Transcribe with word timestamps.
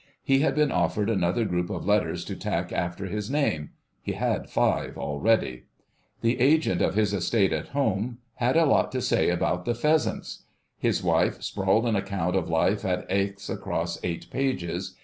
He 0.23 0.39
had 0.39 0.55
been 0.55 0.71
offered 0.71 1.11
another 1.11 1.45
group 1.45 1.69
of 1.69 1.85
letters 1.85 2.25
to 2.25 2.35
tack 2.35 2.71
after 2.73 3.05
his 3.05 3.29
name 3.29 3.69
(he 4.01 4.13
had 4.13 4.49
five 4.49 4.97
already). 4.97 5.65
The 6.21 6.39
agent 6.39 6.81
of 6.81 6.95
his 6.95 7.13
estate 7.13 7.53
at 7.53 7.67
home 7.67 8.17
had 8.37 8.57
a 8.57 8.65
lot 8.65 8.91
to 8.93 9.01
say 9.03 9.29
about 9.29 9.65
the 9.65 9.75
pheasants.... 9.75 10.41
His 10.79 11.03
wife 11.03 11.43
sprawled 11.43 11.85
an 11.85 11.95
account 11.95 12.35
of 12.35 12.49
life 12.49 12.83
at 12.83 13.05
Aix 13.11 13.47
across 13.47 13.99
eight 14.03 14.31
pages. 14.31 14.95